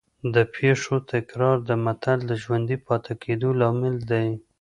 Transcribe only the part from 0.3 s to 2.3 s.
د پېښو تکرار د متل